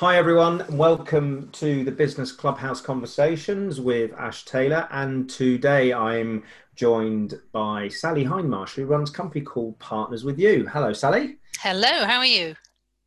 [0.00, 0.64] Hi, everyone.
[0.70, 4.88] Welcome to the Business Clubhouse Conversations with Ash Taylor.
[4.90, 6.42] And today I'm
[6.74, 10.66] joined by Sally Hindmarsh, who runs a company called Partners with You.
[10.66, 11.36] Hello, Sally.
[11.58, 12.54] Hello, how are you?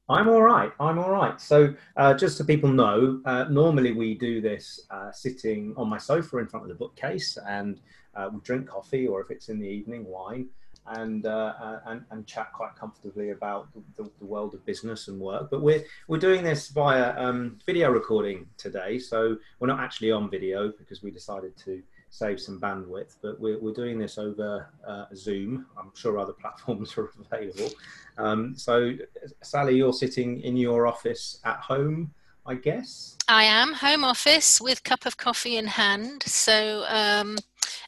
[0.08, 0.72] I'm all right.
[0.80, 1.42] I'm all right.
[1.42, 5.98] So, uh, just so people know, uh, normally we do this uh, sitting on my
[5.98, 7.82] sofa in front of the bookcase and
[8.14, 10.48] uh, we drink coffee, or if it's in the evening, wine
[10.88, 15.50] and, uh, and, and chat quite comfortably about the, the, world of business and work.
[15.50, 20.30] But we're we're doing this via um, video recording today, so we're not actually on
[20.30, 23.16] video because we decided to save some bandwidth.
[23.22, 25.68] But we're we're doing this over uh, Zoom.
[25.78, 27.72] I'm sure other platforms are available.
[28.18, 28.94] Um, so,
[29.42, 32.14] Sally, you're sitting in your office at home.
[32.46, 33.18] I guess.
[33.30, 36.24] I am home office with cup of coffee in hand.
[36.24, 37.38] So um,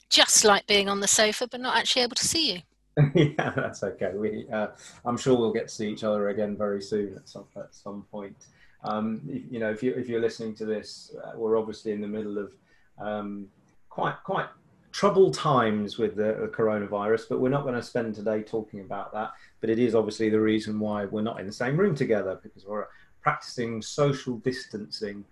[0.09, 2.61] just like being on the sofa, but not actually able to see you.
[3.13, 4.11] yeah, that's okay.
[4.15, 4.67] We, uh,
[5.05, 8.05] I'm sure we'll get to see each other again very soon at some at some
[8.11, 8.35] point.
[8.83, 12.01] Um, if, you know, if you if you're listening to this, uh, we're obviously in
[12.01, 12.53] the middle of
[12.99, 13.47] um,
[13.89, 14.47] quite quite
[14.91, 19.11] troubled times with the, the, coronavirus, but we're not going to spend today talking about
[19.11, 19.31] that.
[19.59, 22.65] But it is obviously the reason why we're not in the same room together because
[22.65, 22.87] we're
[23.21, 25.25] practicing social distancing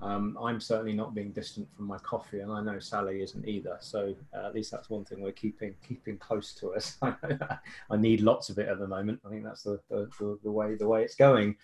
[0.00, 3.76] um, I'm certainly not being distant from my coffee, and I know Sally isn't either.
[3.80, 6.96] So uh, at least that's one thing we're keeping keeping close to us.
[7.02, 9.20] I need lots of it at the moment.
[9.26, 11.56] I think that's the the, the, the way the way it's going.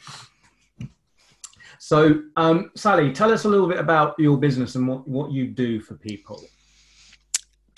[1.79, 5.47] So um, Sally, tell us a little bit about your business and what, what you
[5.47, 6.43] do for people.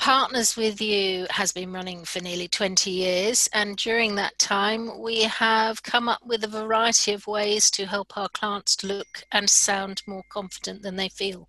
[0.07, 5.23] Partners with You has been running for nearly 20 years, and during that time, we
[5.23, 9.51] have come up with a variety of ways to help our clients to look and
[9.51, 11.49] sound more confident than they feel.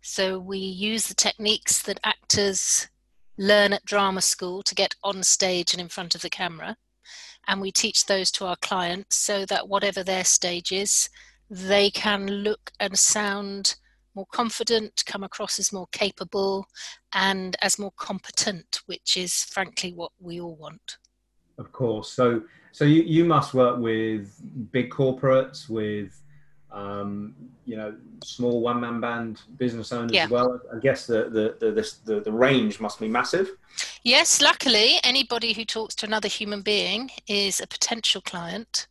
[0.00, 2.88] So, we use the techniques that actors
[3.36, 6.78] learn at drama school to get on stage and in front of the camera,
[7.46, 11.10] and we teach those to our clients so that whatever their stage is,
[11.50, 13.76] they can look and sound
[14.16, 16.66] more confident, come across as more capable,
[17.12, 20.96] and as more competent, which is frankly what we all want.
[21.58, 22.10] Of course.
[22.10, 22.42] So,
[22.72, 24.40] so you, you must work with
[24.72, 26.20] big corporates, with
[26.72, 30.24] um, you know small one man band business owners yeah.
[30.24, 30.60] as well.
[30.74, 33.50] I guess the the, the the the range must be massive.
[34.02, 38.88] Yes, luckily, anybody who talks to another human being is a potential client.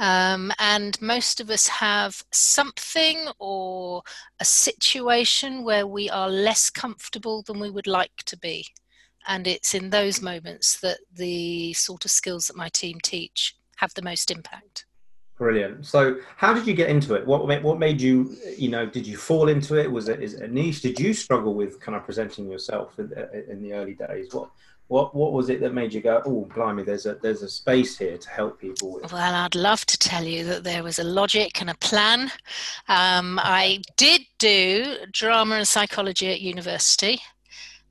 [0.00, 4.02] Um, and most of us have something or
[4.40, 8.66] a situation where we are less comfortable than we would like to be.
[9.28, 13.92] And it's in those moments that the sort of skills that my team teach have
[13.92, 14.86] the most impact.
[15.36, 15.84] Brilliant.
[15.84, 17.26] So, how did you get into it?
[17.26, 19.90] What what made you, you know, did you fall into it?
[19.90, 20.82] Was it is it a niche?
[20.82, 23.12] Did you struggle with kind of presenting yourself in,
[23.48, 24.32] in the early days?
[24.32, 24.50] What
[24.90, 27.96] what what was it that made you go, oh, blimey, there's a there's a space
[27.96, 29.12] here to help people with?
[29.12, 32.32] Well, I'd love to tell you that there was a logic and a plan.
[32.88, 37.20] Um, I did do drama and psychology at university.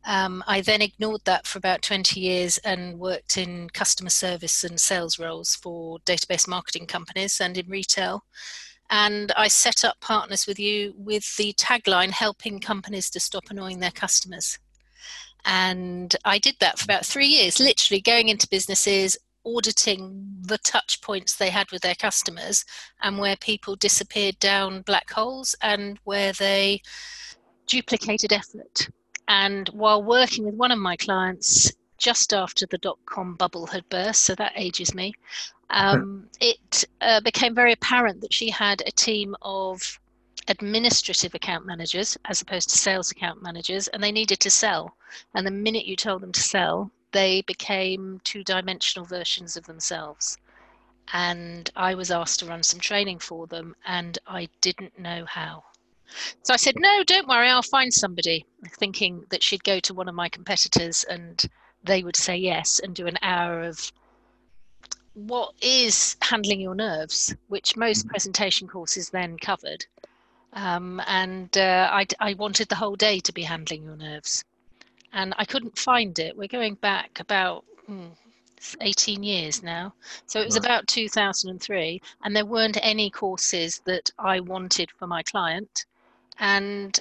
[0.06, 4.78] Um, I then ignored that for about 20 years and worked in customer service and
[4.78, 8.26] sales roles for database marketing companies and in retail.
[8.90, 13.80] And I set up Partners with You with the tagline helping companies to stop annoying
[13.80, 14.60] their customers.
[15.46, 21.02] And I did that for about three years, literally going into businesses, auditing the touch
[21.02, 22.66] points they had with their customers
[23.02, 26.82] and where people disappeared down black holes and where they
[27.68, 28.90] duplicated effort.
[29.28, 33.88] And while working with one of my clients just after the dot com bubble had
[33.90, 35.14] burst, so that ages me,
[35.70, 40.00] um, it uh, became very apparent that she had a team of
[40.48, 44.96] administrative account managers as opposed to sales account managers, and they needed to sell.
[45.34, 50.38] And the minute you told them to sell, they became two dimensional versions of themselves.
[51.12, 55.64] And I was asked to run some training for them, and I didn't know how.
[56.44, 58.46] So I said, No, don't worry, I'll find somebody,
[58.80, 61.44] thinking that she'd go to one of my competitors and
[61.84, 63.92] they would say yes and do an hour of
[65.14, 68.10] what is handling your nerves, which most mm.
[68.10, 69.86] presentation courses then covered.
[70.54, 74.44] Um, and uh, I, I wanted the whole day to be handling your nerves.
[75.14, 76.36] And I couldn't find it.
[76.36, 78.08] We're going back about hmm,
[78.82, 79.94] 18 years now.
[80.26, 80.66] So it was right.
[80.66, 85.86] about 2003, and there weren't any courses that I wanted for my client.
[86.40, 87.00] And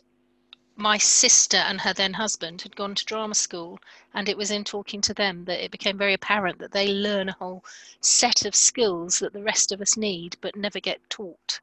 [0.77, 3.79] my sister and her then husband had gone to drama school,
[4.15, 7.29] and it was in talking to them that it became very apparent that they learn
[7.29, 7.65] a whole
[8.01, 11.61] set of skills that the rest of us need but never get taught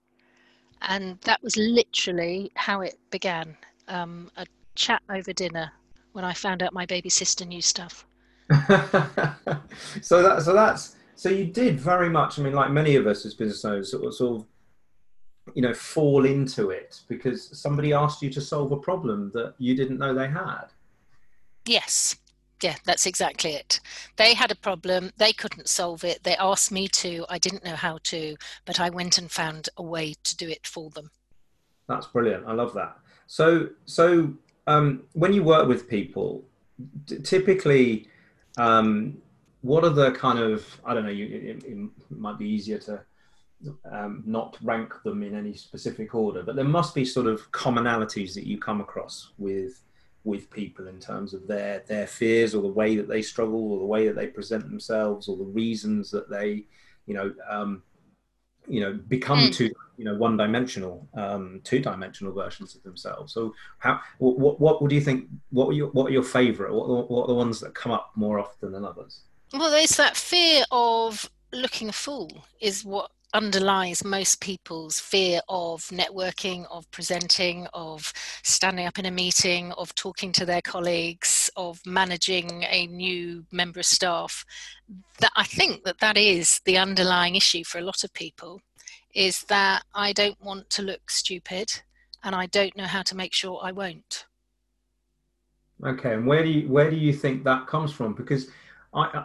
[0.85, 3.55] and that was literally how it began
[3.87, 4.45] um, a
[4.75, 5.71] chat over dinner
[6.13, 8.05] when I found out my baby sister knew stuff.
[10.01, 12.39] so that so that's so you did very much.
[12.39, 14.47] I mean, like many of us as business owners, sort of, sort of
[15.53, 19.75] you know, fall into it because somebody asked you to solve a problem that you
[19.75, 20.65] didn't know they had.
[21.65, 22.15] Yes.
[22.61, 23.79] Yeah, that's exactly it.
[24.15, 26.23] They had a problem, they couldn't solve it.
[26.23, 28.35] They asked me to, I didn't know how to,
[28.65, 31.11] but I went and found a way to do it for them.
[31.87, 32.45] That's brilliant.
[32.47, 32.97] I love that.
[33.27, 34.33] So, so
[34.67, 36.45] um, when you work with people,
[37.07, 38.07] t- typically,
[38.57, 39.17] um,
[39.61, 41.11] what are the kind of I don't know?
[41.11, 43.01] You, it, it might be easier to
[43.91, 48.33] um, not rank them in any specific order, but there must be sort of commonalities
[48.35, 49.81] that you come across with
[50.25, 53.79] with people in terms of their their fears or the way that they struggle or
[53.79, 56.65] the way that they present themselves or the reasons that they
[57.05, 57.83] you know um,
[58.67, 59.53] you know become mm.
[59.53, 63.33] two you know one dimensional um, two dimensional versions of themselves.
[63.33, 66.73] So how what what, what do you think what are your what are your favorite?
[66.73, 69.21] What, what are the ones that come up more often than others?
[69.53, 75.81] Well there's that fear of looking a fool is what underlies most people's fear of
[75.87, 78.11] networking, of presenting, of
[78.43, 83.81] standing up in a meeting, of talking to their colleagues, of managing a new member
[83.81, 84.45] of staff.
[85.19, 88.61] That I think that that is the underlying issue for a lot of people
[89.13, 91.81] is that I don't want to look stupid
[92.23, 94.25] and I don't know how to make sure I won't.
[95.83, 98.13] Okay, and where do you where do you think that comes from?
[98.13, 98.47] Because
[98.93, 99.23] I,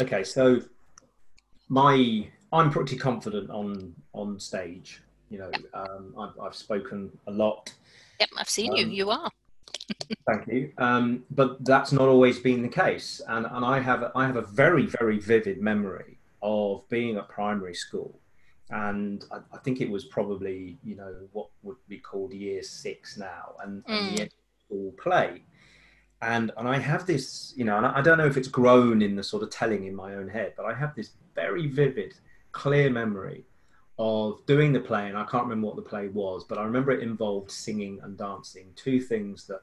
[0.00, 0.62] okay, so
[1.68, 5.02] my I'm pretty confident on on stage.
[5.30, 7.72] You know, um, I've, I've, spoken a lot.
[8.18, 8.86] Yep, I've seen um, you.
[8.86, 9.30] You are.
[10.26, 10.72] thank you.
[10.78, 14.42] Um, but that's not always been the case, and and I have I have a
[14.42, 18.18] very very vivid memory of being at primary school,
[18.70, 23.16] and I, I think it was probably you know what would be called year six
[23.16, 23.98] now, and, mm.
[23.98, 24.30] and the mm.
[24.66, 25.42] school play
[26.22, 29.16] and and I have this, you know, and I don't know if it's grown in
[29.16, 32.14] the sort of telling in my own head, but I have this very vivid
[32.52, 33.44] clear memory
[33.98, 36.90] of doing the play, and I can't remember what the play was, but I remember
[36.90, 39.60] it involved singing and dancing, two things that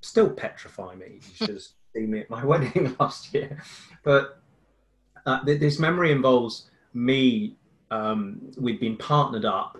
[0.00, 1.20] still petrify me.
[1.22, 1.62] You should have
[1.94, 3.62] seen me at my wedding last year.
[4.02, 4.40] But
[5.26, 7.56] uh, th- this memory involves me,
[7.90, 9.78] um, we've been partnered up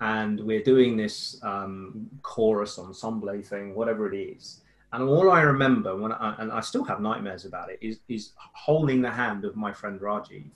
[0.00, 4.60] and we're doing this um, chorus ensemble thing, whatever it is.
[4.92, 8.32] And all I remember when I, and I still have nightmares about it is, is
[8.36, 10.50] holding the hand of my friend Rajiv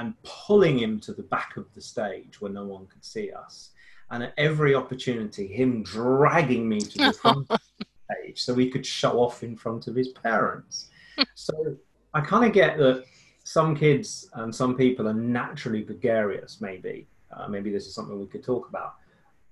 [0.00, 3.72] and pulling him to the back of the stage where no one could see us.
[4.10, 8.70] And at every opportunity, him dragging me to the front of the stage so he
[8.70, 10.88] could show off in front of his parents.
[11.34, 11.76] so
[12.14, 13.04] I kind of get that
[13.44, 17.06] some kids and some people are naturally gregarious, maybe.
[17.30, 18.94] Uh, maybe this is something we could talk about.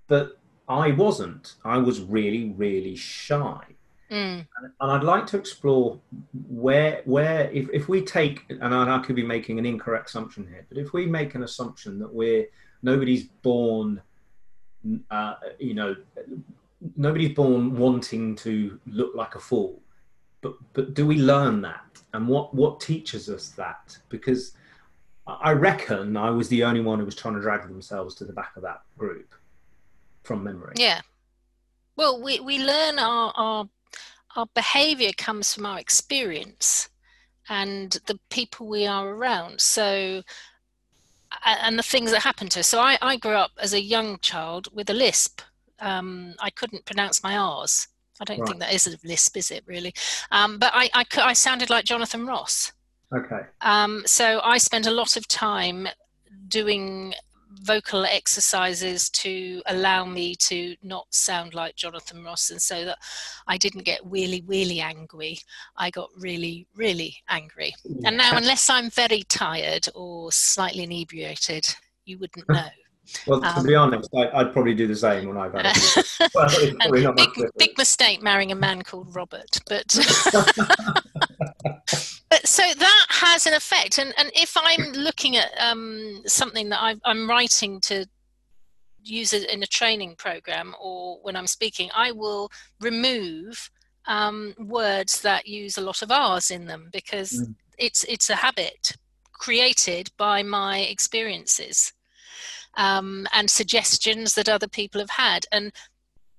[0.07, 1.57] But I wasn't.
[1.63, 3.61] I was really, really shy.
[4.11, 4.47] Mm.
[4.57, 5.99] And, and, I'd like to explore
[6.49, 10.65] where, where if, if we take, and I, could be making an incorrect assumption here,
[10.69, 12.47] but if we make an assumption that we're
[12.83, 14.01] nobody's born,
[15.11, 15.95] uh, you know,
[16.97, 19.83] nobody's born wanting to look like a fool,
[20.41, 23.99] but but do we learn that, and what what teaches us that?
[24.09, 24.53] Because
[25.27, 28.33] I reckon I was the only one who was trying to drag themselves to the
[28.33, 29.35] back of that group
[30.23, 30.75] from memory.
[30.77, 31.03] Yeah.
[31.97, 33.69] Well, we, we learn our, our
[34.39, 36.89] our behavior comes from our experience
[37.49, 39.61] and the people we are around.
[39.61, 40.23] So,
[41.45, 42.69] and the things that happen to us.
[42.69, 45.41] So, I, I grew up as a young child with a lisp.
[45.81, 47.89] Um, I couldn't pronounce my R's.
[48.21, 48.49] I don't right.
[48.49, 49.93] think that is a lisp, is it really?
[50.31, 52.73] Um, but I, I, I, sounded like Jonathan Ross.
[53.15, 53.41] Okay.
[53.61, 55.89] Um, so I spent a lot of time
[56.49, 57.15] doing
[57.63, 62.99] vocal exercises to allow me to not sound like Jonathan Ross, and so that
[63.47, 65.39] I didn't get really, really angry.
[65.77, 67.75] I got really, really angry.
[68.05, 71.67] And now, unless I'm very tired or slightly inebriated,
[72.05, 72.69] you wouldn't know.
[73.27, 76.29] Well, to um, be honest, I, would probably do the same when I've had a
[76.35, 79.87] well, big, big mistake marrying a man called Robert, but
[80.33, 81.05] but
[82.49, 86.95] so that has an effect and and if i'm looking at um, something that i
[87.05, 88.07] am writing to
[89.03, 92.51] use it in a training program or when i'm speaking i will
[92.81, 93.71] remove
[94.07, 97.55] um, words that use a lot of r's in them because mm.
[97.77, 98.97] it's it's a habit
[99.35, 101.93] created by my experiences
[102.79, 105.71] um, and suggestions that other people have had and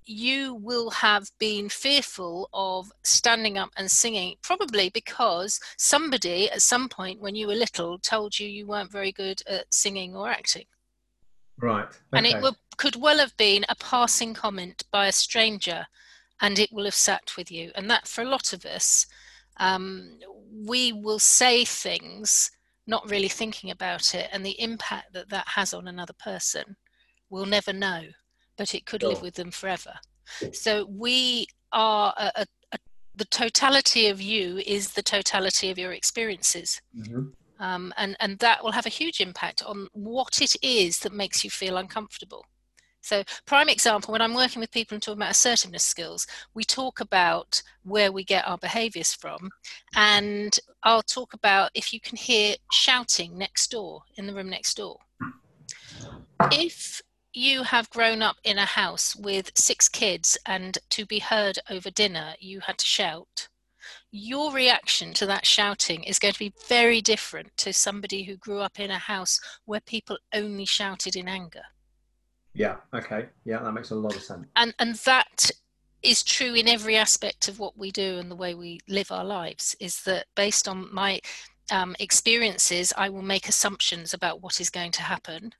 [0.04, 6.88] you will have been fearful of standing up and singing, probably because somebody at some
[6.88, 10.66] point when you were little told you you weren't very good at singing or acting.
[11.58, 11.84] Right.
[11.84, 11.96] Okay.
[12.12, 15.86] And it will, could well have been a passing comment by a stranger
[16.40, 17.70] and it will have sat with you.
[17.74, 19.06] And that for a lot of us,
[19.58, 20.18] um,
[20.66, 22.50] we will say things
[22.86, 26.76] not really thinking about it and the impact that that has on another person
[27.30, 28.02] we'll never know,
[28.60, 29.08] but it could sure.
[29.08, 29.94] live with them forever.
[30.52, 32.78] So we are a, a, a,
[33.16, 36.82] the totality of you is the totality of your experiences.
[36.94, 37.28] Mm-hmm.
[37.58, 41.42] Um, and, and that will have a huge impact on what it is that makes
[41.42, 42.44] you feel uncomfortable.
[43.00, 47.00] So, prime example, when I'm working with people and talking about assertiveness skills, we talk
[47.00, 49.48] about where we get our behaviors from.
[49.96, 54.76] And I'll talk about if you can hear shouting next door, in the room next
[54.76, 54.98] door.
[56.52, 57.00] If
[57.32, 61.90] you have grown up in a house with six kids and to be heard over
[61.90, 63.48] dinner, you had to shout,
[64.10, 68.58] your reaction to that shouting is going to be very different to somebody who grew
[68.58, 71.62] up in a house where people only shouted in anger.
[72.52, 72.76] Yeah.
[72.94, 73.26] Okay.
[73.44, 74.46] Yeah, that makes a lot of sense.
[74.56, 75.50] And and that
[76.02, 79.24] is true in every aspect of what we do and the way we live our
[79.24, 79.76] lives.
[79.78, 81.20] Is that based on my
[81.70, 85.52] um, experiences, I will make assumptions about what is going to happen,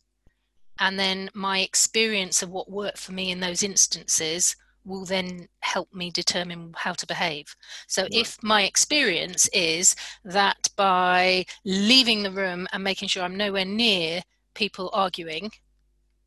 [0.81, 5.93] and then my experience of what worked for me in those instances will then help
[5.93, 7.55] me determine how to behave.
[7.87, 8.15] So right.
[8.15, 9.95] if my experience is
[10.25, 14.23] that by leaving the room and making sure I'm nowhere near
[14.55, 15.51] people arguing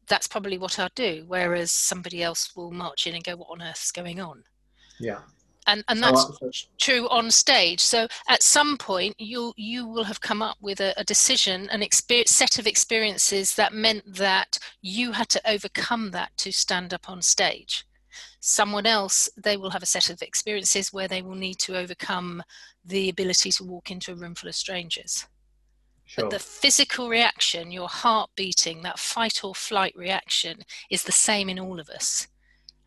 [0.07, 1.23] that's probably what I'll do.
[1.27, 4.43] Whereas somebody else will march in and go, "What on earth's going on?"
[4.99, 5.21] Yeah.
[5.67, 7.79] And and that's so, uh, true on stage.
[7.79, 11.81] So at some point, you you will have come up with a, a decision, an
[11.81, 17.09] experience, set of experiences that meant that you had to overcome that to stand up
[17.09, 17.85] on stage.
[18.39, 22.43] Someone else, they will have a set of experiences where they will need to overcome
[22.83, 25.25] the ability to walk into a room full of strangers
[26.05, 26.25] Sure.
[26.25, 31.49] But the physical reaction, your heart beating, that fight or flight reaction, is the same
[31.49, 32.27] in all of us.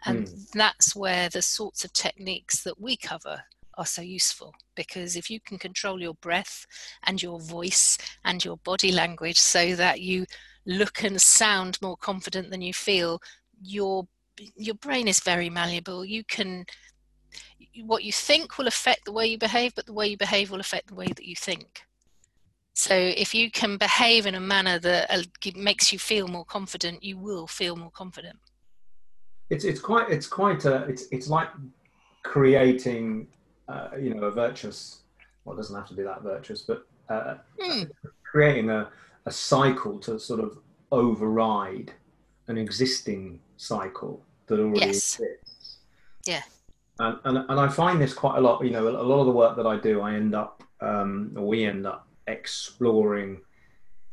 [0.06, 0.50] And mm.
[0.52, 3.42] that's where the sorts of techniques that we cover
[3.76, 6.66] are so useful because if you can control your breath
[7.04, 10.24] and your voice and your body language so that you
[10.66, 13.20] look and sound more confident than you feel,
[13.62, 14.06] your
[14.56, 16.04] your brain is very malleable.
[16.04, 16.64] You can
[17.84, 20.60] what you think will affect the way you behave, but the way you behave will
[20.60, 21.82] affect the way that you think.
[22.74, 25.22] So if you can behave in a manner that uh,
[25.54, 28.38] makes you feel more confident, you will feel more confident.
[29.50, 31.48] It's it's quite it's quite a, it's it's like
[32.22, 33.28] creating
[33.68, 35.00] uh, you know a virtuous.
[35.44, 37.88] Well, it doesn't have to be that virtuous, but uh, mm.
[38.24, 38.88] creating a,
[39.26, 40.58] a cycle to sort of
[40.90, 41.92] override
[42.48, 45.20] an existing cycle that already yes.
[45.20, 45.78] exists.
[46.24, 46.42] Yeah.
[46.98, 48.64] And, and, and I find this quite a lot.
[48.64, 51.46] You know, a lot of the work that I do, I end up, um, or
[51.46, 53.40] we end up exploring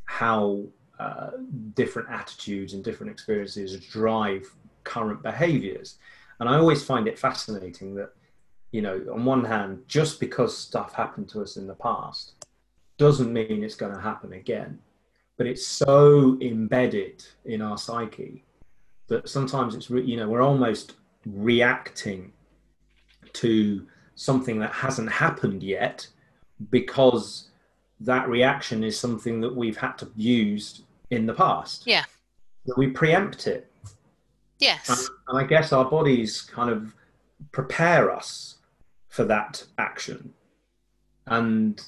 [0.05, 0.63] how
[0.99, 1.31] uh,
[1.73, 4.45] different attitudes and different experiences drive
[4.83, 5.97] current behaviors.
[6.39, 8.13] And I always find it fascinating that,
[8.71, 12.45] you know, on one hand, just because stuff happened to us in the past
[12.97, 14.79] doesn't mean it's going to happen again.
[15.37, 18.43] But it's so embedded in our psyche
[19.07, 20.93] that sometimes it's, re- you know, we're almost
[21.25, 22.31] reacting
[23.33, 23.85] to
[24.15, 26.07] something that hasn't happened yet
[26.69, 27.49] because
[27.99, 31.87] that reaction is something that we've had to use in the past.
[31.87, 32.03] Yeah.
[32.65, 33.71] That we preempt it.
[34.63, 34.89] Yes.
[34.89, 36.95] And, and, I guess our bodies kind of
[37.51, 38.55] prepare us
[39.09, 40.33] for that action
[41.27, 41.81] and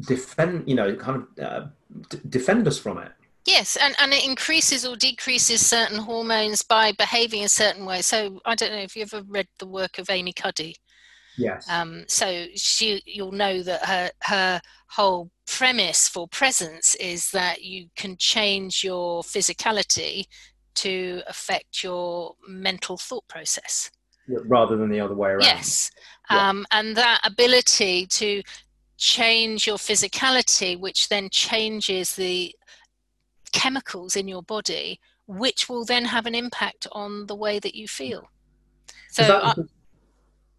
[0.00, 1.66] defend, you know, kind of uh,
[2.08, 3.12] d- defend us from it.
[3.46, 8.00] Yes, and, and it increases or decreases certain hormones by behaving a certain way.
[8.00, 10.76] So I don't know if you've ever read the work of Amy Cuddy.
[11.36, 11.68] Yes.
[11.68, 17.88] Um, so she, you'll know that her her whole premise for presence is that you
[17.96, 20.24] can change your physicality
[20.76, 23.90] to affect your mental thought process
[24.26, 25.42] rather than the other way around.
[25.42, 25.90] Yes,
[26.30, 26.48] yeah.
[26.48, 28.42] um, and that ability to
[28.96, 32.54] change your physicality, which then changes the
[33.52, 37.88] chemicals in your body, which will then have an impact on the way that you
[37.88, 38.28] feel.
[39.10, 39.52] So,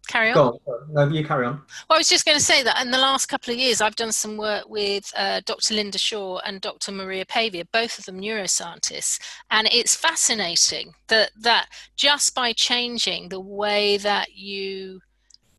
[0.06, 0.38] carry on.
[0.38, 0.58] on.
[0.90, 1.62] No, you carry on.
[1.88, 3.96] Well, I was just going to say that in the last couple of years, I've
[3.96, 5.74] done some work with uh, Dr.
[5.74, 6.92] Linda Shaw and Dr.
[6.92, 9.20] Maria Pavia, both of them neuroscientists,
[9.50, 15.00] and it's fascinating that that just by changing the way that you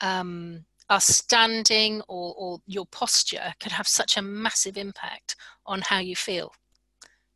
[0.02, 5.36] um, are standing or, or your posture could have such a massive impact
[5.66, 6.52] on how you feel.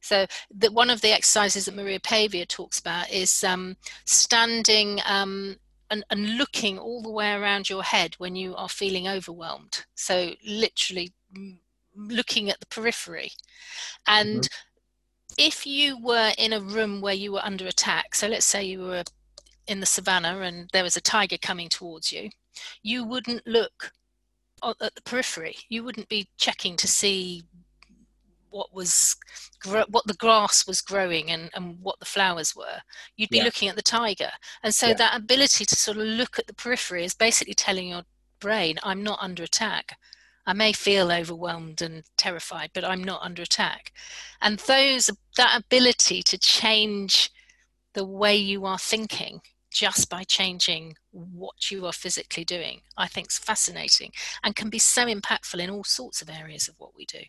[0.01, 5.58] So the, one of the exercises that Maria Pavia talks about is um, standing um,
[5.91, 9.86] and, and looking all the way around your head when you are feeling overwhelmed.
[9.93, 11.12] So, literally
[11.95, 13.31] looking at the periphery.
[14.07, 15.33] And mm-hmm.
[15.38, 18.79] if you were in a room where you were under attack, so let's say you
[18.79, 19.03] were
[19.67, 22.29] in the savannah and there was a tiger coming towards you,
[22.81, 23.91] you wouldn't look
[24.63, 25.57] at the periphery.
[25.69, 27.43] You wouldn't be checking to see
[28.51, 29.15] what was
[29.89, 32.79] what the grass was growing and, and what the flowers were
[33.17, 33.43] you'd be yeah.
[33.43, 34.29] looking at the tiger
[34.63, 34.93] and so yeah.
[34.93, 38.03] that ability to sort of look at the periphery is basically telling your
[38.39, 39.98] brain i'm not under attack
[40.46, 43.91] i may feel overwhelmed and terrified but i'm not under attack
[44.41, 47.31] and those that ability to change
[47.93, 49.41] the way you are thinking
[49.72, 54.12] just by changing what you are physically doing, I think is fascinating
[54.43, 57.22] and can be so impactful in all sorts of areas of what we do.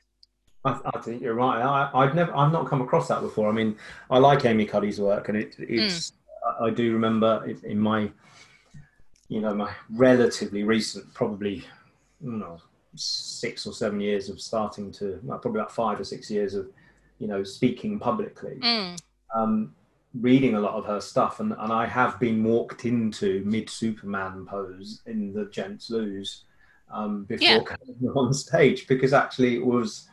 [0.64, 1.62] I, I think you're right.
[1.62, 3.48] I, have never, I've not come across that before.
[3.48, 3.76] I mean,
[4.10, 6.10] I like Amy Cuddy's work, and it, it's.
[6.10, 6.12] Mm.
[6.60, 8.10] I, do remember in my,
[9.28, 11.64] you know, my relatively recent, probably,
[12.20, 12.60] you know,
[12.96, 16.68] six or seven years of starting to, well, probably about five or six years of,
[17.20, 18.58] you know, speaking publicly.
[18.60, 18.98] Mm.
[19.34, 19.74] Um,
[20.20, 24.44] reading a lot of her stuff, and, and I have been walked into mid Superman
[24.44, 26.44] pose in the Gents Loos
[26.92, 27.60] um, before yeah.
[27.60, 30.08] coming on stage because actually it was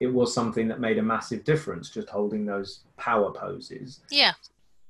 [0.00, 4.00] it was something that made a massive difference just holding those power poses.
[4.10, 4.32] Yeah.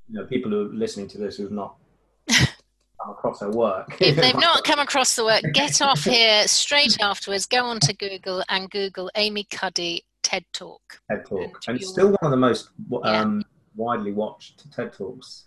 [0.08, 1.76] You know, people who are listening to this who've not
[2.30, 3.96] come across her work.
[4.00, 7.46] If they've not come across the work, get off here straight afterwards.
[7.46, 11.00] Go on to Google and Google Amy Cuddy TED Talk.
[11.10, 12.70] TED Talk, and, and it's still one of the most
[13.02, 13.42] um, yeah
[13.76, 15.44] widely watched TED talks.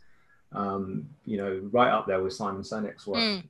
[0.52, 3.20] Um, you know, right up there with Simon Sinek's work.
[3.20, 3.44] Mm.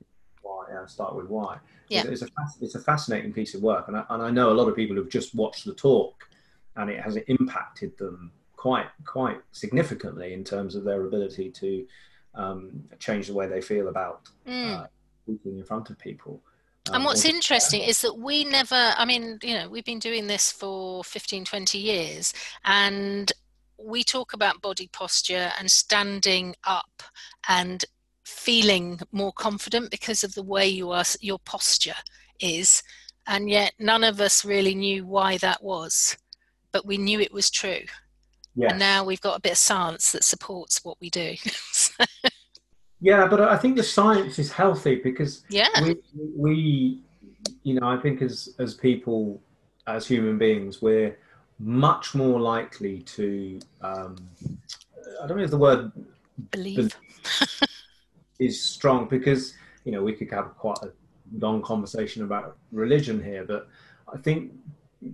[0.70, 1.58] Uh, start with why.
[1.88, 2.04] Yeah.
[2.06, 4.54] It's, it's, a it's a fascinating piece of work, and I, and I know a
[4.54, 6.28] lot of people who've just watched the talk,
[6.76, 11.86] and it has impacted them quite quite significantly in terms of their ability to
[12.34, 14.78] um, change the way they feel about mm.
[14.78, 14.86] uh,
[15.24, 16.42] speaking in front of people.
[16.88, 20.26] Um, and what's interesting is that we never, I mean, you know, we've been doing
[20.26, 22.32] this for 15, 20 years,
[22.64, 23.30] and
[23.78, 27.02] we talk about body posture and standing up
[27.48, 27.84] and
[28.30, 31.94] feeling more confident because of the way you are your posture
[32.40, 32.82] is.
[33.26, 36.16] And yet none of us really knew why that was
[36.72, 37.80] but we knew it was true.
[38.56, 38.72] Yes.
[38.72, 41.34] and now we've got a bit of science that supports what we do.
[43.02, 45.68] Yeah but i think the science is healthy because yeah.
[45.82, 45.96] we,
[46.36, 47.00] we
[47.62, 49.40] you know i think as as people
[49.86, 51.16] as human beings we're
[51.58, 54.16] much more likely to um,
[55.22, 55.92] I don't know if the word
[56.50, 56.94] believe
[58.40, 60.90] is strong because you know we could have quite a
[61.38, 63.68] long conversation about religion here, but
[64.12, 64.52] I think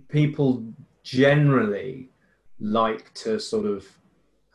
[0.07, 0.63] people
[1.03, 2.09] generally
[2.59, 3.85] like to sort of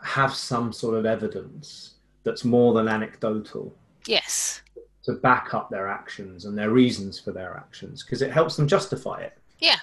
[0.02, 3.72] have some sort of evidence that's more than anecdotal.
[4.06, 4.62] Yes.
[5.04, 8.66] To back up their actions and their reasons for their actions because it helps them
[8.66, 9.38] justify it.
[9.58, 9.78] Yeah.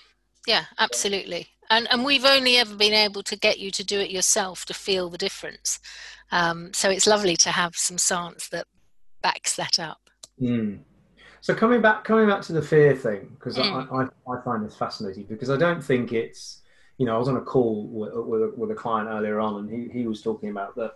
[0.48, 4.10] Yeah, absolutely and and we've only ever been able to get you to do it
[4.10, 5.80] yourself to feel the difference
[6.32, 8.68] um, so it's lovely to have some science that
[9.22, 10.10] backs that up
[10.42, 10.80] mm.
[11.42, 13.64] so coming back coming back to the fear thing because mm.
[13.92, 16.62] I, I, I, find this fascinating because i don't think it's
[16.98, 19.70] you know i was on a call with, with, with a client earlier on and
[19.70, 20.94] he, he was talking about that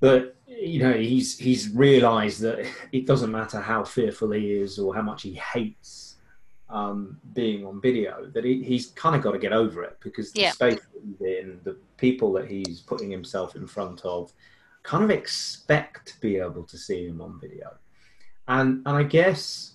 [0.00, 4.94] that you know he's he's realized that it doesn't matter how fearful he is or
[4.94, 6.16] how much he hates
[6.68, 10.32] um, being on video that he, he's kind of got to get over it because
[10.32, 10.50] the yeah.
[10.50, 14.32] space that he's in, the people that he's putting himself in front of,
[14.86, 17.74] kind of expect to be able to see him on video.
[18.46, 19.72] And, and I guess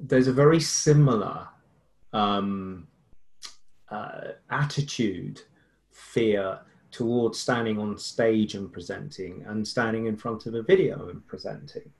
[0.00, 1.46] there's a very similar
[2.14, 2.88] um,
[3.90, 5.42] uh, attitude,
[5.90, 6.58] fear
[6.90, 11.90] towards standing on stage and presenting and standing in front of a video and presenting.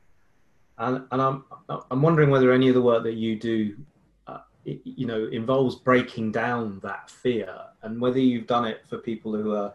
[0.78, 1.44] And, and I'm,
[1.90, 3.76] I'm wondering whether any of the work that you do
[4.82, 7.48] you know involves breaking down that fear
[7.82, 9.72] and whether you've done it for people who are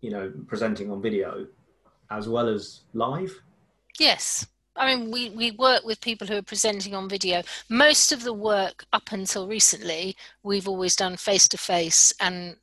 [0.00, 1.46] you know presenting on video
[2.10, 3.40] as well as live
[3.98, 4.46] yes
[4.78, 7.42] I mean, we, we work with people who are presenting on video.
[7.68, 12.56] Most of the work up until recently, we've always done face to face and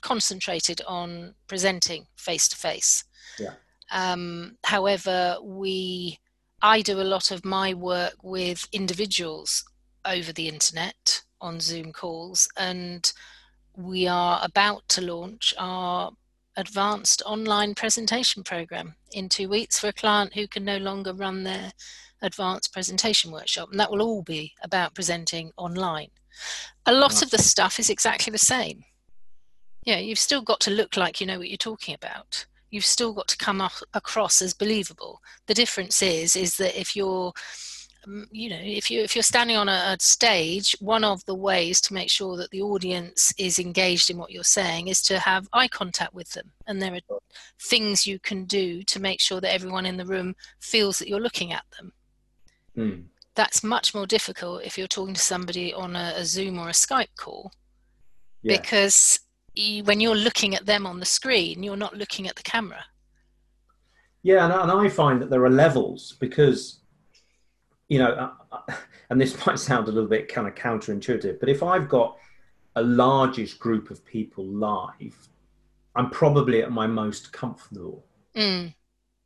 [0.00, 3.04] concentrated on presenting face to face.
[3.38, 3.54] Yeah.
[3.92, 6.18] Um, however, we
[6.60, 9.64] I do a lot of my work with individuals
[10.04, 13.12] over the internet on Zoom calls, and
[13.76, 16.12] we are about to launch our
[16.56, 21.44] advanced online presentation program in two weeks for a client who can no longer run
[21.44, 21.72] their
[22.22, 26.08] advanced presentation workshop, and that will all be about presenting online.
[26.86, 28.84] A lot of the stuff is exactly the same.
[29.84, 32.46] Yeah, you've still got to look like you know what you're talking about.
[32.70, 33.60] You've still got to come
[33.92, 35.20] across as believable.
[35.46, 37.32] The difference is, is that if you're
[38.30, 41.80] you know if you if you're standing on a, a, stage one of the ways
[41.80, 45.48] to make sure that the audience is engaged in what you're saying is to have
[45.52, 47.18] eye contact with them and there are
[47.60, 51.20] things you can do to make sure that everyone in the room feels that you're
[51.20, 51.92] looking at them
[52.76, 53.02] mm.
[53.34, 56.72] that's much more difficult if you're talking to somebody on a, a zoom or a
[56.72, 57.52] skype call
[58.42, 58.56] yeah.
[58.56, 59.20] because
[59.54, 62.84] you, when you're looking at them on the screen, you're not looking at the camera.
[64.22, 66.80] Yeah, and, and I find that there are levels because,
[67.92, 68.74] you know, uh, uh,
[69.10, 72.16] and this might sound a little bit kind of counterintuitive, but if I've got
[72.76, 75.28] a largest group of people live,
[75.94, 78.06] I'm probably at my most comfortable.
[78.34, 78.74] Mm.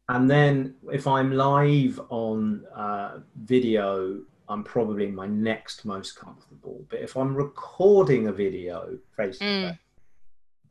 [0.08, 6.84] And then if I'm live on uh, video, I'm probably my next most comfortable.
[6.88, 9.78] But if I'm recording a video face to face,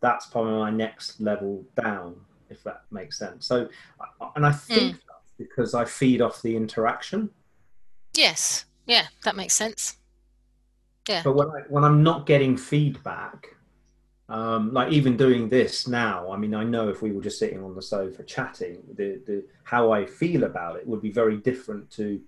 [0.02, 2.18] that's probably my next level down,
[2.50, 3.46] if that makes sense.
[3.46, 3.70] So,
[4.36, 5.00] and I think mm.
[5.08, 7.30] that's because I feed off the interaction.
[8.16, 8.66] Yes.
[8.86, 9.98] Yeah, that makes sense.
[11.08, 11.22] Yeah.
[11.24, 13.56] But when I, when I'm not getting feedback,
[14.28, 17.64] um, like even doing this now, I mean, I know if we were just sitting
[17.64, 21.92] on the sofa chatting, the the how I feel about it would be very different
[21.92, 22.20] to,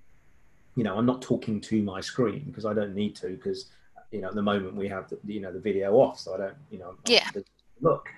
[0.75, 3.71] you know, I'm not talking to my screen because I don't need to because,
[4.11, 6.37] you know, at the moment we have the, you know the video off, so I
[6.37, 7.29] don't, you know, yeah,
[7.81, 8.09] look,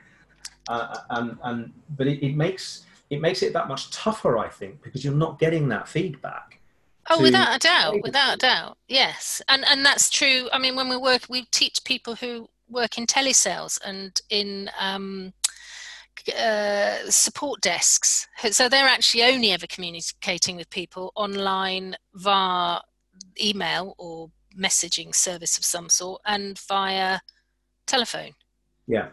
[0.68, 4.84] uh, and and but it, it makes it makes it that much tougher, I think,
[4.84, 6.59] because you're not getting that feedback.
[7.12, 10.48] Oh, without a doubt, without a doubt, yes, and and that's true.
[10.54, 15.34] I mean, when we work, we teach people who work in telesales and in um,
[16.38, 18.28] uh, support desks.
[18.52, 22.80] So they're actually only ever communicating with people online via
[23.42, 27.20] email or messaging service of some sort and via
[27.88, 28.34] telephone.
[28.88, 29.08] Yeah.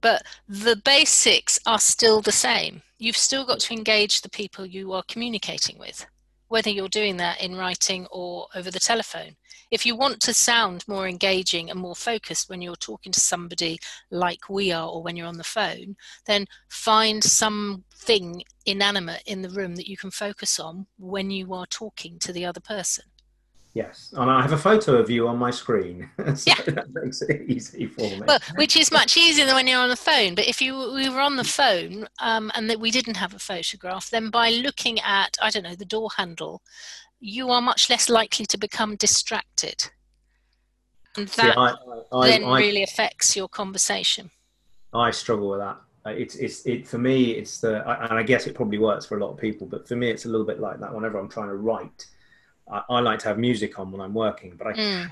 [0.00, 2.82] But the basics are still the same.
[2.98, 6.06] You've still got to engage the people you are communicating with
[6.54, 9.34] whether you're doing that in writing or over the telephone.
[9.72, 13.80] If you want to sound more engaging and more focused when you're talking to somebody
[14.12, 19.50] like we are or when you're on the phone, then find something inanimate in the
[19.50, 23.04] room that you can focus on when you are talking to the other person.
[23.74, 26.62] Yes, and I have a photo of you on my screen, so yeah.
[26.64, 28.22] that makes it easy for me.
[28.24, 30.36] Well, which is much easier than when you're on the phone.
[30.36, 33.38] But if you we were on the phone um, and that we didn't have a
[33.40, 36.62] photograph, then by looking at I don't know the door handle,
[37.18, 39.90] you are much less likely to become distracted,
[41.16, 41.74] and that See, I,
[42.12, 44.30] I, then I, really affects your conversation.
[44.92, 45.78] I struggle with that.
[46.06, 47.32] It's it's it for me.
[47.32, 49.96] It's the and I guess it probably works for a lot of people, but for
[49.96, 50.94] me, it's a little bit like that.
[50.94, 52.06] Whenever I'm trying to write
[52.70, 55.10] I, I, like to have music on when I'm working, but I mm.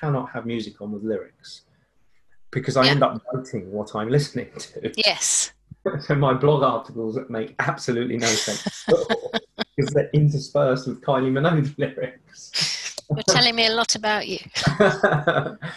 [0.00, 1.62] cannot have music on with lyrics
[2.50, 2.90] because I yeah.
[2.92, 4.92] end up noting what I'm listening to.
[4.96, 5.52] Yes.
[6.00, 8.86] so my blog articles make absolutely no sense
[9.76, 12.96] because they're interspersed with Kylie Minogue lyrics.
[13.10, 14.38] You're telling me a lot about you.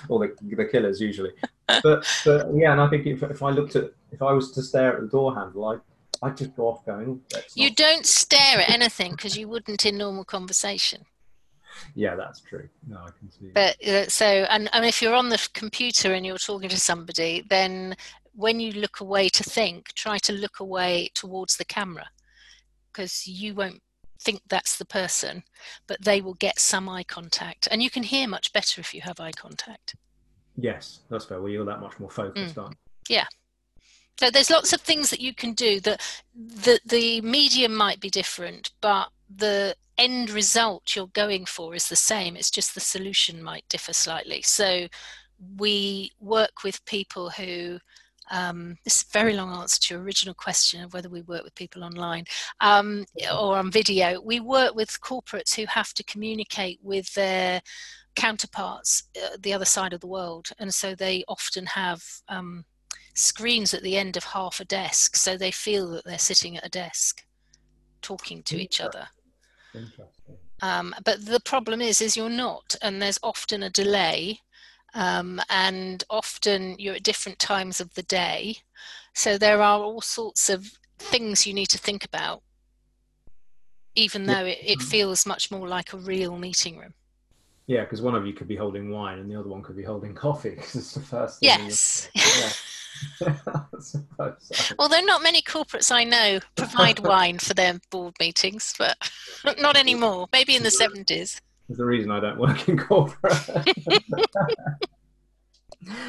[0.07, 1.31] or the, the killers usually.
[1.67, 4.61] But, but yeah, and I think if, if I looked at, if I was to
[4.61, 5.77] stare at the door handle, I
[6.21, 7.21] I just go off going.
[7.55, 7.77] you not...
[7.77, 11.05] don't stare at anything because you wouldn't in normal conversation.
[11.93, 12.69] Yeah, that's true.
[12.87, 13.51] No, I can see.
[13.53, 17.43] But uh, so, and, and if you're on the computer and you're talking to somebody,
[17.49, 17.95] then
[18.33, 22.07] when you look away to think, try to look away towards the camera
[22.91, 23.81] because you won't
[24.21, 25.43] think that's the person,
[25.87, 27.67] but they will get some eye contact.
[27.71, 29.95] And you can hear much better if you have eye contact.
[30.57, 31.41] Yes, that's fair.
[31.41, 32.65] Well, you're that much more focused mm.
[32.65, 32.73] on.
[33.09, 33.25] Yeah.
[34.17, 36.01] So there's lots of things that you can do that
[36.33, 41.95] the, the medium might be different, but the end result you're going for is the
[41.95, 42.35] same.
[42.35, 44.41] It's just the solution might differ slightly.
[44.41, 44.87] So
[45.57, 47.79] we work with people who
[48.31, 51.43] um, this is a very long answer to your original question of whether we work
[51.43, 52.25] with people online
[52.59, 54.19] um, or on video.
[54.19, 57.61] We work with corporates who have to communicate with their
[58.15, 62.65] counterparts uh, the other side of the world, and so they often have um,
[63.15, 66.65] screens at the end of half a desk so they feel that they're sitting at
[66.65, 67.23] a desk
[68.01, 69.07] talking to each other.
[70.61, 74.39] um, but the problem is is you're not and there's often a delay
[74.93, 78.55] um, and often you're at different times of the day.
[79.13, 82.41] So there are all sorts of things you need to think about
[83.95, 86.93] even though it, it feels much more like a real meeting room
[87.67, 89.83] yeah, because one of you could be holding wine and the other one could be
[89.83, 91.39] holding coffee because it's the first.
[91.41, 92.09] Yes.
[92.15, 92.51] Yeah.
[94.79, 98.97] Although not many corporates I know provide wine for their board meetings, but
[99.59, 100.27] not anymore.
[100.31, 101.41] Maybe in the seventies.
[101.67, 103.35] There's a reason I don't work in corporate.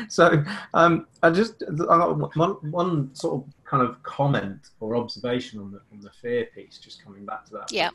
[0.09, 5.59] so um, I just I got one one sort of kind of comment or observation
[5.59, 6.79] on the on the fear piece.
[6.79, 7.73] Just coming back to that.
[7.73, 7.91] Yeah.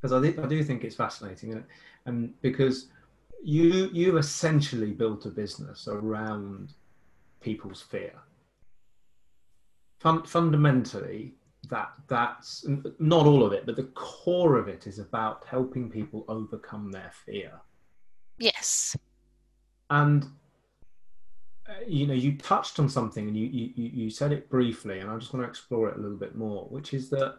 [0.00, 1.64] Because I, th- I do think it's fascinating,
[2.06, 2.88] and, and because
[3.42, 6.72] you you essentially built a business around
[7.40, 8.14] people's fear.
[10.00, 11.34] Fun- fundamentally,
[11.70, 12.66] that that's
[12.98, 17.12] not all of it, but the core of it is about helping people overcome their
[17.24, 17.52] fear.
[18.38, 18.96] Yes.
[19.90, 20.26] And
[21.68, 25.10] uh, you know, you touched on something and you, you, you said it briefly, and
[25.10, 27.38] I just want to explore it a little bit more, which is that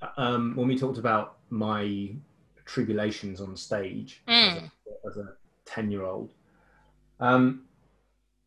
[0.00, 2.14] uh, um, when we talked about my
[2.66, 4.70] tribulations on stage Mm.
[5.08, 6.32] as a 10 year old,
[7.20, 7.64] um,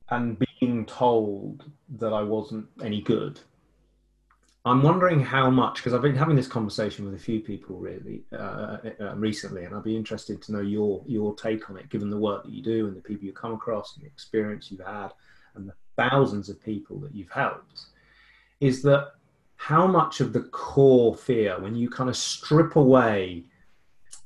[0.09, 1.65] and being told
[1.97, 3.39] that I wasn't any good.
[4.65, 8.23] I'm wondering how much, because I've been having this conversation with a few people really
[8.33, 12.09] uh, uh, recently, and I'd be interested to know your your take on it, given
[12.09, 14.85] the work that you do and the people you come across and the experience you've
[14.85, 15.11] had
[15.55, 17.85] and the thousands of people that you've helped.
[18.59, 19.13] Is that
[19.55, 23.45] how much of the core fear, when you kind of strip away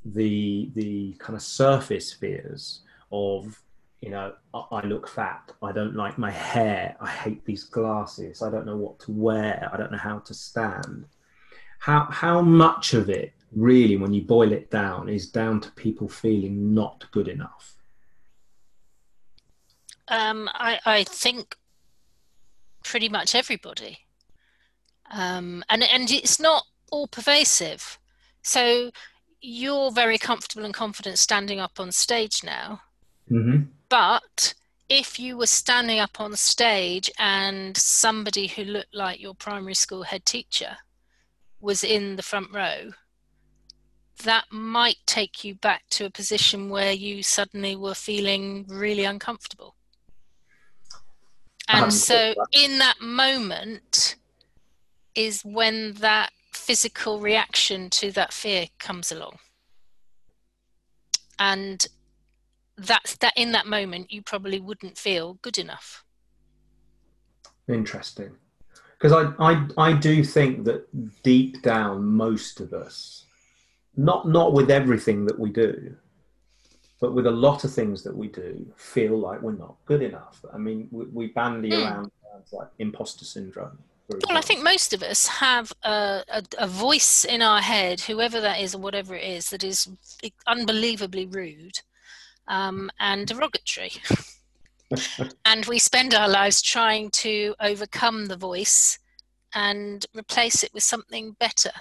[0.05, 3.61] the the kind of surface fears of
[4.01, 5.53] you know, I look fat.
[5.61, 6.97] I don't like my hair.
[6.99, 8.41] I hate these glasses.
[8.41, 9.69] I don't know what to wear.
[9.71, 11.05] I don't know how to stand.
[11.79, 16.09] How how much of it really, when you boil it down, is down to people
[16.09, 17.75] feeling not good enough?
[20.09, 21.55] Um, I, I think
[22.83, 23.99] pretty much everybody.
[25.11, 27.99] Um, and, and it's not all pervasive.
[28.41, 28.91] So
[29.43, 32.81] you're very comfortable and confident standing up on stage now.
[33.29, 33.63] Mm-hmm.
[33.89, 34.53] But
[34.87, 40.03] if you were standing up on stage and somebody who looked like your primary school
[40.03, 40.77] head teacher
[41.59, 42.91] was in the front row,
[44.23, 49.75] that might take you back to a position where you suddenly were feeling really uncomfortable.
[51.67, 54.15] And Um, so, in that moment,
[55.15, 59.39] is when that physical reaction to that fear comes along.
[61.39, 61.85] And
[62.77, 66.03] that's that in that moment you probably wouldn't feel good enough.
[67.67, 68.31] Interesting.
[68.97, 70.87] Because I, I, I do think that
[71.23, 73.25] deep down, most of us,
[73.97, 75.95] not, not with everything that we do,
[77.01, 80.43] but with a lot of things that we do, feel like we're not good enough.
[80.53, 81.83] I mean, we, we bandy Hmm.
[81.83, 82.11] around
[82.53, 83.77] like imposter syndrome.
[84.27, 88.39] Well, I think most of us have a, a, a voice in our head, whoever
[88.41, 89.89] that is or whatever it is, that is
[90.47, 91.79] unbelievably rude
[92.47, 93.93] um, and derogatory.
[95.45, 98.99] and we spend our lives trying to overcome the voice
[99.55, 101.71] and replace it with something better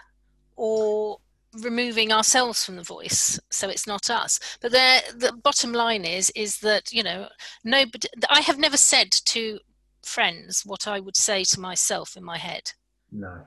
[0.57, 1.18] or
[1.61, 6.31] removing ourselves from the voice so it's not us but there the bottom line is
[6.31, 7.29] is that you know
[7.62, 9.59] nobody i have never said to
[10.05, 12.73] friends what i would say to myself in my head
[13.11, 13.41] No.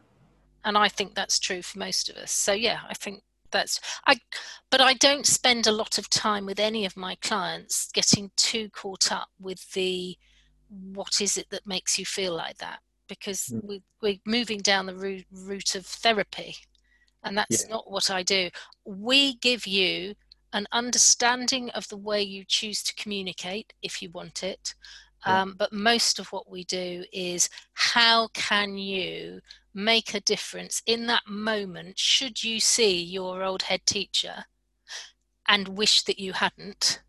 [0.64, 4.16] and i think that's true for most of us so yeah i think that's i
[4.72, 8.70] but i don't spend a lot of time with any of my clients getting too
[8.70, 10.18] caught up with the
[10.94, 13.64] what is it that makes you feel like that because Mm.
[13.64, 16.56] we, we're moving down the route, route of therapy
[17.24, 17.70] and that's Yeah.
[17.76, 18.50] not what i do
[18.86, 20.16] we give you
[20.54, 24.74] an understanding of the way you choose to communicate if you want it
[25.26, 25.42] Yeah.
[25.42, 29.42] um, but most of what we do is how can you
[29.74, 34.46] make a difference in that moment should you see your old head teacher
[35.48, 37.02] and wish that you hadn't?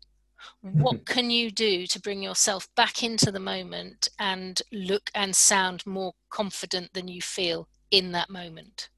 [0.61, 5.85] What can you do to bring yourself back into the moment and look and sound
[5.85, 8.89] more confident than you feel in that moment?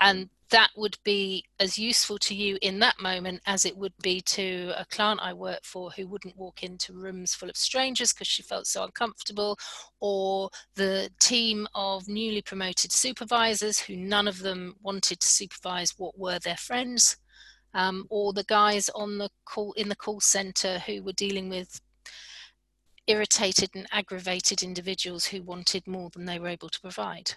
[0.00, 4.20] And that would be as useful to you in that moment as it would be
[4.22, 8.26] to a client I work for who wouldn't walk into rooms full of strangers because
[8.26, 9.58] she felt so uncomfortable,
[10.00, 16.18] or the team of newly promoted supervisors who none of them wanted to supervise what
[16.18, 17.16] were their friends,
[17.74, 21.80] um, or the guys on the call in the call center who were dealing with
[23.06, 27.32] irritated and aggravated individuals who wanted more than they were able to provide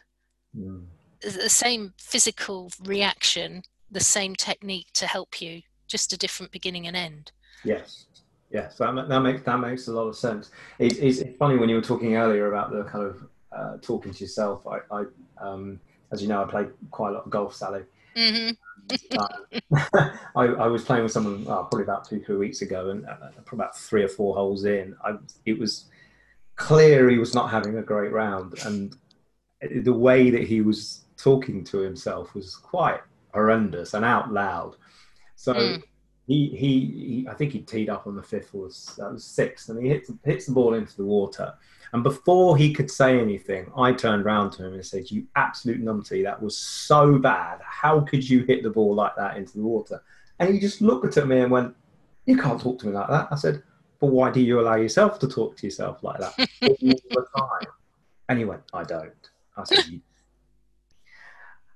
[0.55, 0.85] Mm.
[1.23, 6.95] The same physical reaction, the same technique to help you, just a different beginning and
[6.95, 7.31] end.
[7.63, 8.05] Yes,
[8.51, 10.51] yes, that, that makes that makes a lot of sense.
[10.79, 14.13] It, it's, it's funny when you were talking earlier about the kind of uh, talking
[14.13, 14.65] to yourself.
[14.67, 15.05] I, I
[15.37, 15.79] um,
[16.11, 17.83] as you know, I play quite a lot of golf, Sally.
[18.15, 18.49] hmm
[20.35, 23.15] I, I was playing with someone oh, probably about two, three weeks ago, and uh,
[23.45, 25.85] probably about three or four holes in, I, it was
[26.55, 28.95] clear he was not having a great round, and
[29.83, 32.99] the way that he was talking to himself was quite
[33.33, 34.75] horrendous and out loud.
[35.35, 35.83] So Mm.
[36.27, 39.25] he, he, he, I think he teed up on the fifth or s- that was
[39.25, 41.53] sixth, and he hits hits the ball into the water.
[41.93, 45.81] And before he could say anything, I turned round to him and said, "You absolute
[45.83, 46.23] numpty!
[46.23, 47.59] That was so bad.
[47.81, 50.01] How could you hit the ball like that into the water?"
[50.39, 51.75] And he just looked at me and went,
[52.25, 53.61] "You can't talk to me like that." I said,
[53.99, 56.77] "But why do you allow yourself to talk to yourself like that all
[57.19, 57.67] the time?"
[58.29, 59.23] And he went, "I don't."
[59.57, 59.99] I said, "You."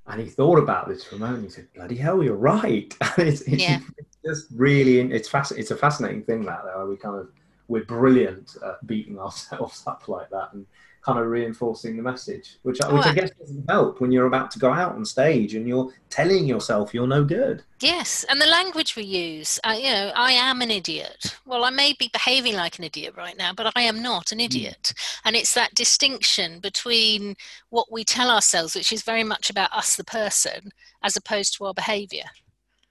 [0.08, 1.44] And he thought about this for a moment.
[1.44, 3.80] He said, "Bloody hell, you're right." And it's, it's Yeah.
[4.26, 6.88] just really, it's fasc- It's a fascinating thing that though.
[6.90, 7.30] We kind of
[7.68, 10.66] we're brilliant at beating ourselves up like that and
[11.08, 14.60] kind of reinforcing the message, which, which I guess doesn't help when you're about to
[14.60, 17.64] go out on stage and you're telling yourself you're no good.
[17.80, 21.38] Yes, and the language we use, uh, you know, I am an idiot.
[21.46, 24.40] Well, I may be behaving like an idiot right now, but I am not an
[24.40, 24.46] hmm.
[24.46, 24.94] idiot.
[24.94, 25.22] Mm.
[25.26, 27.36] And it's that distinction between
[27.70, 30.72] what we tell ourselves, which is very much about us, the person,
[31.04, 32.26] as opposed to our behavior.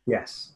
[0.07, 0.53] Yes.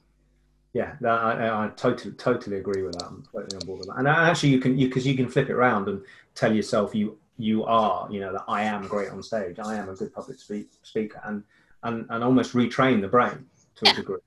[0.73, 3.07] Yeah, I, I, totally totally agree with that.
[3.07, 3.99] I'm totally on board with that.
[3.99, 6.01] And actually, you can you because you can flip it around and
[6.37, 9.59] tell yourself you you are, you know, that I am great on stage.
[9.59, 11.43] I am a good public speak, speaker, and
[11.83, 13.93] and and almost retrain the brain to yeah.
[13.93, 14.19] a degree.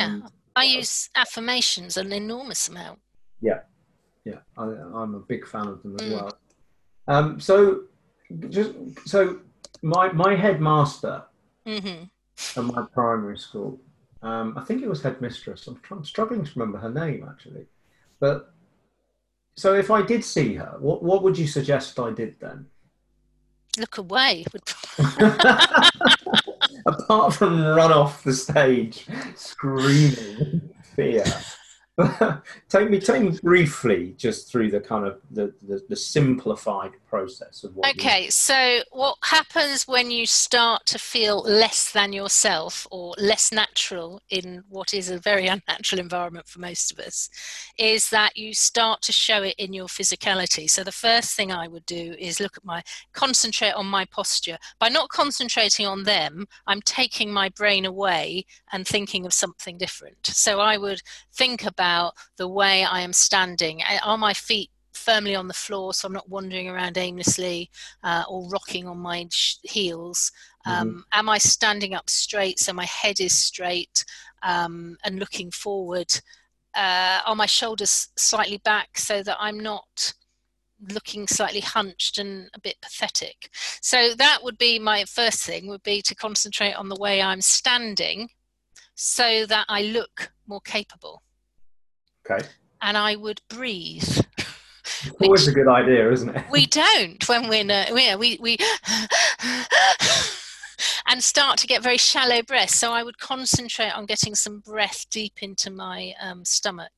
[0.00, 0.28] Um, yeah.
[0.56, 2.98] I use affirmations an enormous amount.
[3.40, 3.60] Yeah,
[4.24, 6.12] yeah, I, am a big fan of them as mm.
[6.12, 6.38] well.
[7.06, 7.84] Um, so,
[8.50, 8.74] just
[9.06, 9.40] so
[9.82, 11.24] my my headmaster
[11.66, 12.04] mm-hmm.
[12.60, 13.80] at my primary school,
[14.22, 15.66] um, I think it was headmistress.
[15.66, 17.66] I'm, I'm struggling to remember her name actually,
[18.20, 18.52] but
[19.58, 22.66] so if I did see her, what what would you suggest I did then?
[23.76, 24.44] Look away.
[26.86, 31.24] Apart from run off the stage screaming fear.
[32.68, 37.64] take me take me briefly just through the kind of the, the, the simplified process
[37.64, 43.14] of what okay so what happens when you start to feel less than yourself or
[43.18, 47.30] less natural in what is a very unnatural environment for most of us
[47.78, 50.68] is that you start to show it in your physicality.
[50.68, 54.58] So the first thing i would do is look at my concentrate on my posture.
[54.78, 60.26] By not concentrating on them i'm taking my brain away and thinking of something different.
[60.26, 61.00] So i would
[61.32, 63.82] think about the way I am standing.
[64.04, 67.70] Are my feet firmly on the floor so I'm not wandering around aimlessly
[68.02, 69.26] uh, or rocking on my
[69.62, 70.30] heels?
[70.66, 70.80] Mm-hmm.
[70.80, 71.00] Um, mm-hmm.
[71.12, 74.04] Am I standing up straight so my head is straight
[74.42, 76.12] um, and looking forward?
[76.74, 80.14] Uh, are my shoulders slightly back so that I'm not
[80.92, 83.50] looking slightly hunched and a bit pathetic?
[83.80, 87.40] So that would be my first thing would be to concentrate on the way I'm
[87.40, 88.28] standing
[88.94, 91.22] so that I look more capable.
[92.28, 92.46] Okay.
[92.82, 94.20] And I would breathe.
[95.20, 96.44] Always a good idea, isn't it?
[96.50, 98.56] we don't when we're uh, yeah, we we
[101.08, 102.78] and start to get very shallow breaths.
[102.78, 106.92] So I would concentrate on getting some breath deep into my um, stomach,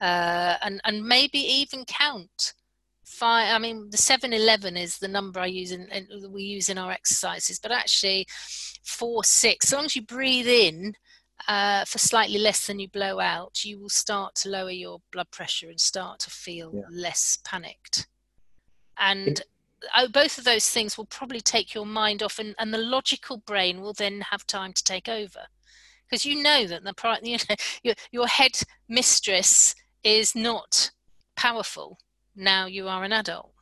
[0.00, 2.54] uh, and and maybe even count
[3.04, 3.54] five.
[3.54, 6.78] I mean, the seven eleven is the number I use in, in, we use in
[6.78, 8.26] our exercises, but actually
[8.84, 9.66] four six.
[9.66, 10.94] As long as you breathe in
[11.48, 15.30] uh, for slightly less than you blow out, you will start to lower your blood
[15.30, 16.82] pressure and start to feel yeah.
[16.90, 18.08] less panicked.
[18.98, 19.40] And
[19.96, 23.38] oh, both of those things will probably take your mind off, and, and the logical
[23.38, 25.40] brain will then have time to take over.
[26.08, 30.90] Because you know that the you know, your, your head mistress is not
[31.36, 31.98] powerful.
[32.34, 33.52] Now you are an adult.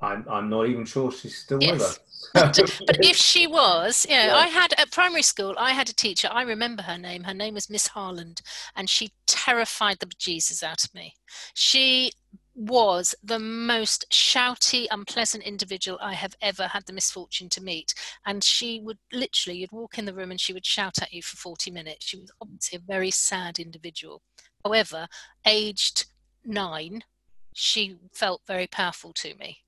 [0.00, 1.72] I'm, I'm not even sure she's still yes.
[1.72, 1.98] with us.
[2.34, 4.36] But, but, if she was, you know, yeah.
[4.36, 6.28] I had at primary school, I had a teacher.
[6.30, 7.24] I remember her name.
[7.24, 8.42] Her name was Miss Harland,
[8.74, 11.14] and she terrified the bejesus out of me.
[11.54, 12.12] She
[12.56, 17.94] was the most shouty, unpleasant individual I have ever had the misfortune to meet.
[18.24, 21.22] And she would literally, you'd walk in the room and she would shout at you
[21.22, 22.06] for 40 minutes.
[22.06, 24.22] She was obviously a very sad individual.
[24.64, 25.06] However,
[25.46, 26.06] aged
[26.44, 27.04] nine,
[27.52, 29.58] she felt very powerful to me.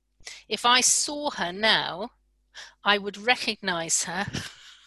[0.49, 2.11] If I saw her now,
[2.85, 4.27] I would recognize her.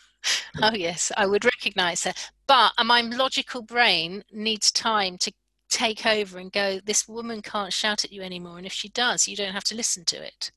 [0.62, 2.14] oh, yes, I would recognize her.
[2.48, 5.32] But uh, my logical brain needs time to
[5.70, 8.58] take over and go, this woman can't shout at you anymore.
[8.58, 10.52] And if she does, you don't have to listen to it.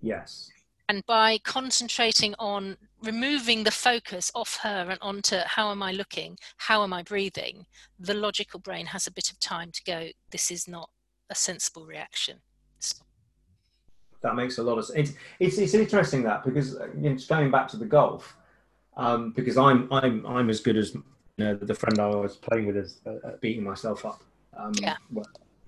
[0.00, 0.50] Yes.
[0.88, 6.36] And by concentrating on removing the focus off her and onto how am I looking,
[6.56, 7.66] how am I breathing,
[7.98, 10.90] the logical brain has a bit of time to go, this is not
[11.30, 12.40] a sensible reaction.
[12.80, 13.06] Stop
[14.22, 15.10] that makes a lot of sense.
[15.10, 18.36] It's, it's, it's interesting that because uh, you know, just going back to the golf,
[18.96, 21.04] um, because I'm I'm I'm as good as you
[21.38, 24.22] know, the friend I was playing with is uh, beating myself up,
[24.56, 24.96] um, yeah.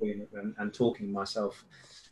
[0.00, 1.64] and, and, talking myself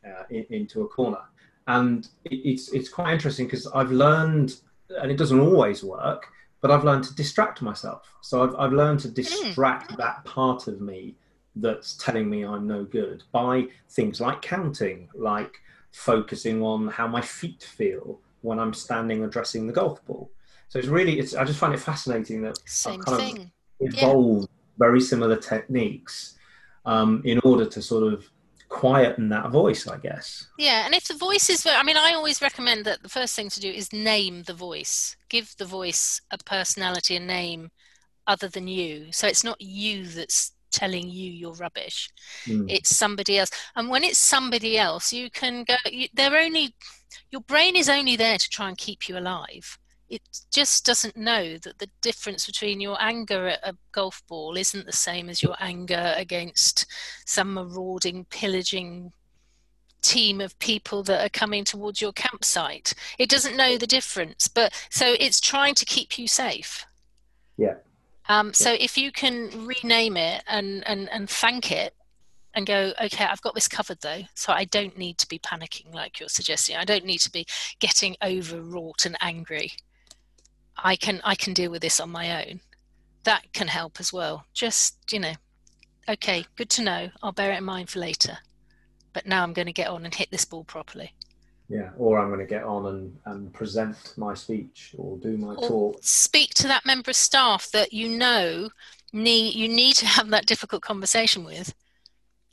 [0.07, 1.20] uh, in, into a corner,
[1.66, 4.57] and it, it's it's quite interesting because I've learned,
[5.03, 6.26] and it doesn't always work,
[6.62, 8.11] but I've learned to distract myself.
[8.22, 9.14] So I've I've learned to hmm.
[9.14, 9.97] distract mm.
[9.99, 11.16] that part of me
[11.57, 15.61] that's telling me I'm no good by things like counting, like
[15.93, 20.30] focusing on how my feet feel when I'm standing addressing the golf ball.
[20.68, 23.38] So it's really, it's, I just find it fascinating that Same I've kind thing.
[23.80, 24.86] of evolved yeah.
[24.86, 26.38] very similar techniques
[26.86, 28.28] um, in order to sort of
[28.68, 30.47] quieten that voice, I guess.
[30.57, 33.51] Yeah, and if the voice is, I mean, I always recommend that the first thing
[33.51, 37.70] to do is name the voice, give the voice a personality, a name
[38.26, 39.09] other than you.
[39.11, 42.11] So it's not you that's telling you you're rubbish.
[42.47, 42.71] Mm.
[42.71, 43.51] It's somebody else.
[43.77, 46.75] And when it's somebody else, you can go, you, they're only,
[47.31, 49.79] your brain is only there to try and keep you alive.
[50.09, 54.87] It just doesn't know that the difference between your anger at a golf ball isn't
[54.87, 56.87] the same as your anger against
[57.27, 59.12] some marauding, pillaging
[60.03, 62.93] team of people that are coming towards your campsite.
[63.18, 66.87] It doesn't know the difference, but so it's trying to keep you safe.
[67.57, 67.75] Yeah.
[68.31, 71.95] Um, so if you can rename it and, and, and thank it
[72.55, 75.93] and go, okay, I've got this covered though, so I don't need to be panicking
[75.93, 76.76] like you're suggesting.
[76.76, 77.47] I don't need to be
[77.81, 79.72] getting overwrought and angry.
[80.76, 82.61] I can I can deal with this on my own.
[83.24, 84.47] That can help as well.
[84.55, 85.35] Just, you know,
[86.09, 87.11] okay, good to know.
[87.22, 88.39] I'll bear it in mind for later
[89.12, 91.14] but now I'm going to get on and hit this ball properly.
[91.71, 95.55] Yeah, or I'm going to get on and, and present my speech or do my
[95.55, 95.99] or talk.
[96.03, 98.71] Speak to that member of staff that you know
[99.12, 101.73] need you need to have that difficult conversation with,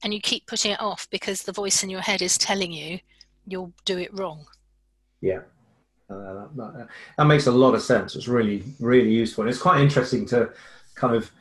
[0.03, 2.99] and you keep putting it off because the voice in your head is telling you
[3.47, 4.45] you'll do it wrong.
[5.19, 5.39] Yeah,
[6.11, 6.87] uh, that,
[7.17, 8.15] that, makes a lot of sense.
[8.15, 10.51] It's really really useful, and it's quite interesting to
[10.93, 11.31] kind of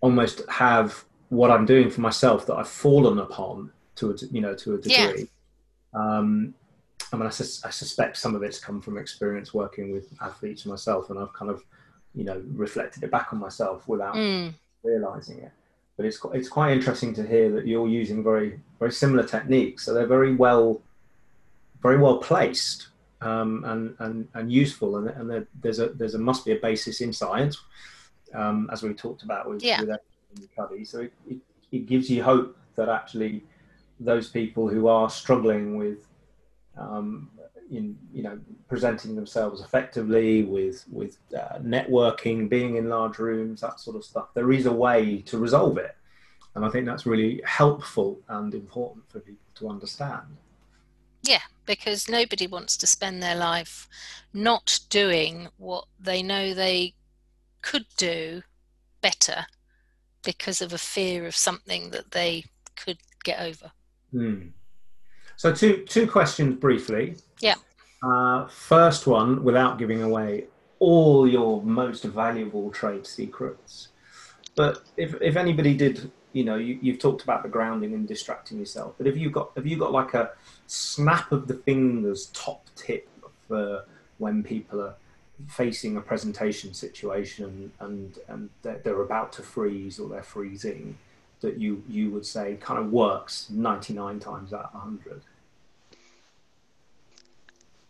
[0.00, 4.54] almost have what I'm doing for myself that I've fallen upon to a you know
[4.54, 5.28] to a degree.
[5.92, 6.18] Yeah.
[6.18, 6.54] Um,
[7.12, 10.66] I mean, I, sus- I, suspect some of it's come from experience working with athletes
[10.66, 11.64] myself, and I've kind of
[12.14, 14.52] you know reflected it back on myself without mm.
[14.82, 15.52] realizing it.
[15.96, 19.94] But it's it's quite interesting to hear that you're using very very similar techniques, so
[19.94, 20.80] they're very well
[21.82, 22.88] very well placed
[23.20, 27.00] um, and, and and useful, and, and there's a there's a must be a basis
[27.00, 27.62] in science,
[28.34, 29.80] um, as we talked about with, yeah.
[29.80, 29.98] with
[30.56, 30.84] Cuddy.
[30.84, 31.38] So it, it,
[31.72, 33.42] it gives you hope that actually
[33.98, 35.98] those people who are struggling with
[36.76, 37.30] um,
[37.70, 43.80] in you know presenting themselves effectively with with uh, networking being in large rooms that
[43.80, 44.34] sort of stuff.
[44.34, 45.96] There is a way to resolve it.
[46.54, 50.36] And i think that's really helpful and important for people to understand.
[51.22, 53.88] Yeah because nobody wants to spend their life
[54.32, 56.94] not doing what they know they
[57.60, 58.42] could do
[59.00, 59.46] better
[60.22, 62.44] because of a fear of something that they
[62.76, 63.72] could get over.
[64.12, 64.48] Hmm.
[65.36, 67.16] So two two questions briefly.
[67.40, 67.56] Yeah.
[68.02, 70.44] Uh, first one, without giving away
[70.78, 73.88] all your most valuable trade secrets,
[74.54, 78.58] but if if anybody did, you know, you, you've talked about the grounding and distracting
[78.58, 80.30] yourself, but have you got have you got like a
[80.66, 83.08] snap of the fingers top tip
[83.48, 83.84] for
[84.18, 84.94] when people are
[85.48, 90.96] facing a presentation situation and and they're, they're about to freeze or they're freezing?
[91.46, 95.22] That you you would say kind of works 99 times out of 100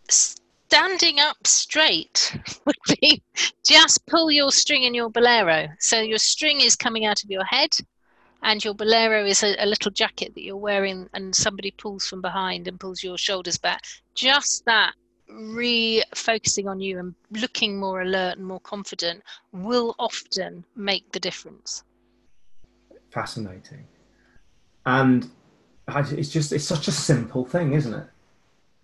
[0.09, 2.37] standing up straight
[2.67, 3.23] would be
[3.65, 5.69] just pull your string in your bolero.
[5.79, 7.71] So your string is coming out of your head
[8.43, 12.21] and your bolero is a, a, little jacket that you're wearing and somebody pulls from
[12.21, 13.83] behind and pulls your shoulders back.
[14.15, 14.93] Just that
[15.31, 21.85] refocusing on you and looking more alert and more confident will often make the difference
[23.17, 23.87] fascinating.
[24.85, 25.31] And
[25.89, 28.07] it's just, it's such a simple thing, isn't it?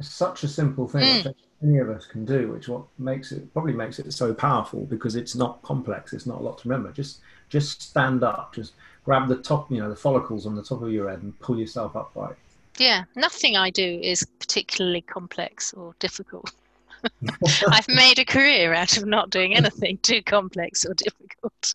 [0.00, 1.24] It's such a simple thing mm.
[1.24, 4.86] that any of us can do, which what makes it probably makes it so powerful
[4.86, 6.14] because it's not complex.
[6.14, 6.90] It's not a lot to remember.
[6.92, 7.20] Just,
[7.50, 8.54] just stand up.
[8.54, 8.72] Just
[9.04, 11.58] grab the top, you know, the follicles on the top of your head and pull
[11.58, 12.36] yourself upright.
[12.78, 16.50] Yeah, nothing I do is particularly complex or difficult.
[17.68, 21.74] I've made a career out of not doing anything too complex or difficult.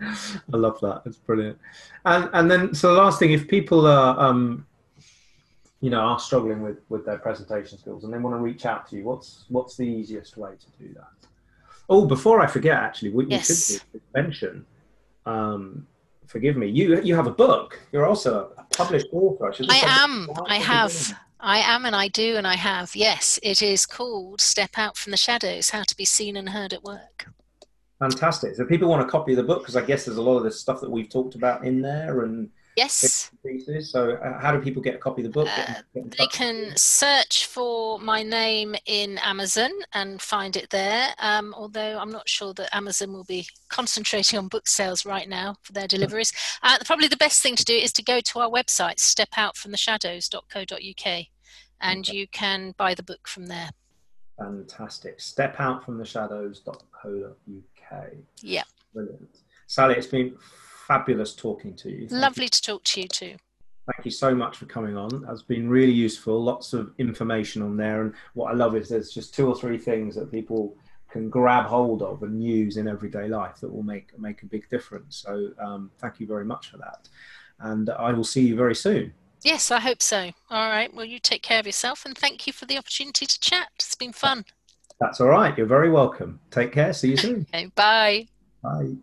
[0.52, 1.02] I love that.
[1.06, 1.58] It's brilliant.
[2.04, 4.66] And and then so the last thing, if people are um,
[5.80, 8.88] you know are struggling with with their presentation skills and they want to reach out
[8.90, 11.28] to you, what's what's the easiest way to do that?
[11.90, 13.72] Oh, before I forget, actually, we, yes.
[13.72, 14.66] should mention.
[15.24, 15.86] Um,
[16.26, 16.68] forgive me.
[16.68, 17.80] You you have a book.
[17.92, 19.52] You're also a published author.
[19.68, 20.28] I, I am.
[20.46, 21.14] I have.
[21.40, 22.96] I am and I do and I have.
[22.96, 26.72] Yes, it is called Step Out from the Shadows How to Be Seen and Heard
[26.72, 27.28] at Work.
[27.98, 28.54] Fantastic.
[28.54, 30.44] So people want a copy of the book because I guess there's a lot of
[30.44, 33.90] this stuff that we've talked about in there and yes pieces.
[33.90, 35.48] So uh, how do people get a copy of the book?
[35.58, 41.08] Uh, they can search for my name in Amazon and find it there.
[41.18, 45.56] Um, although I'm not sure that Amazon will be concentrating on book sales right now
[45.62, 46.32] for their deliveries.
[46.62, 51.26] Uh, probably the best thing to do is to go to our website, stepoutfromtheshadows.co.uk,
[51.80, 52.16] and okay.
[52.16, 53.70] you can buy the book from there.
[54.38, 55.18] Fantastic.
[55.18, 57.67] Stepoutfromtheshadows.co.uk.
[58.40, 58.64] Yeah.
[58.94, 59.28] Brilliant.
[59.66, 60.36] Sally, it's been
[60.86, 62.08] fabulous talking to you.
[62.08, 62.48] Thank Lovely you.
[62.48, 63.36] to talk to you too.
[63.94, 65.24] Thank you so much for coming on.
[65.30, 66.42] It's been really useful.
[66.42, 68.02] Lots of information on there.
[68.02, 70.76] And what I love is there's just two or three things that people
[71.10, 74.68] can grab hold of and use in everyday life that will make make a big
[74.68, 75.16] difference.
[75.26, 77.08] So um, thank you very much for that,
[77.60, 79.14] and I will see you very soon.
[79.42, 80.32] Yes, I hope so.
[80.50, 80.92] All right.
[80.92, 83.68] Well, you take care of yourself, and thank you for the opportunity to chat.
[83.76, 84.44] It's been fun.
[85.00, 85.56] That's all right.
[85.56, 86.40] You're very welcome.
[86.50, 86.92] Take care.
[86.92, 87.46] See you soon.
[87.54, 87.66] Okay.
[87.74, 88.26] Bye.
[88.62, 88.96] Bye.